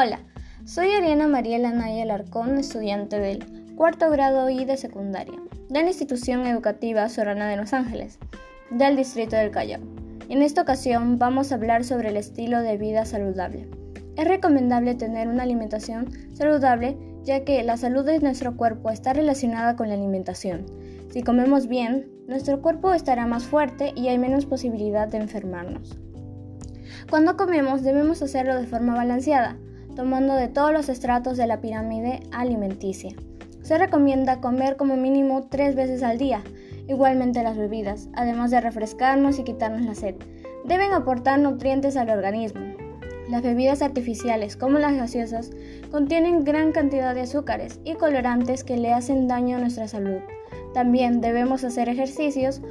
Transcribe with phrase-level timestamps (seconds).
[0.00, 0.20] Hola,
[0.64, 3.44] soy Ariana Mariela Naya Alarcón, estudiante del
[3.74, 5.34] cuarto grado y de secundaria
[5.68, 8.20] de la institución educativa Sorana de Los Ángeles,
[8.70, 9.80] del distrito del Callao.
[10.28, 13.68] En esta ocasión vamos a hablar sobre el estilo de vida saludable.
[14.16, 19.74] Es recomendable tener una alimentación saludable ya que la salud de nuestro cuerpo está relacionada
[19.74, 20.64] con la alimentación.
[21.10, 25.98] Si comemos bien, nuestro cuerpo estará más fuerte y hay menos posibilidad de enfermarnos.
[27.10, 29.56] Cuando comemos debemos hacerlo de forma balanceada,
[29.98, 33.16] tomando de todos los estratos de la pirámide alimenticia.
[33.62, 36.40] Se recomienda comer como mínimo tres veces al día,
[36.86, 40.14] igualmente las bebidas, además de refrescarnos y quitarnos la sed.
[40.64, 42.60] Deben aportar nutrientes al organismo.
[43.28, 45.50] Las bebidas artificiales, como las gaseosas,
[45.90, 50.20] contienen gran cantidad de azúcares y colorantes que le hacen daño a nuestra salud.
[50.74, 52.62] También debemos hacer ejercicios,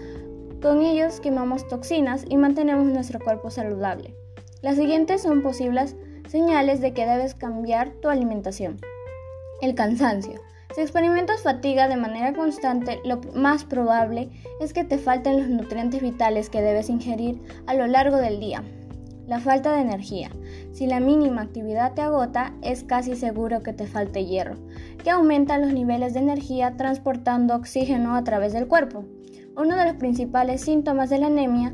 [0.61, 4.15] con ellos quemamos toxinas y mantenemos nuestro cuerpo saludable.
[4.61, 5.97] Las siguientes son posibles
[6.27, 8.77] Señales de que debes cambiar tu alimentación.
[9.61, 10.41] El cansancio.
[10.75, 16.01] Si experimentas fatiga de manera constante, lo más probable es que te falten los nutrientes
[16.01, 18.61] vitales que debes ingerir a lo largo del día.
[19.25, 20.29] La falta de energía.
[20.73, 24.55] Si la mínima actividad te agota, es casi seguro que te falte hierro,
[25.01, 29.05] que aumenta los niveles de energía transportando oxígeno a través del cuerpo.
[29.55, 31.73] Uno de los principales síntomas de la anemia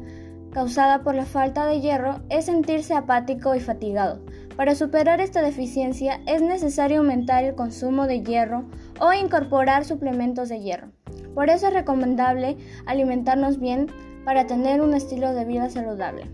[0.54, 4.22] causada por la falta de hierro es sentirse apático y fatigado.
[4.56, 8.66] Para superar esta deficiencia es necesario aumentar el consumo de hierro
[9.00, 10.90] o incorporar suplementos de hierro.
[11.34, 13.88] Por eso es recomendable alimentarnos bien
[14.26, 16.26] para tener un estilo de vida saludable.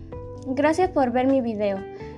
[0.47, 1.77] Gracias por ver mi video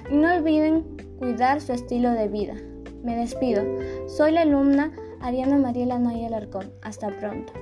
[0.09, 2.55] y no olviden cuidar su estilo de vida.
[3.03, 3.63] Me despido.
[4.07, 6.71] Soy la alumna Ariana Mariela Naya Alarcón.
[6.81, 7.53] Hasta pronto.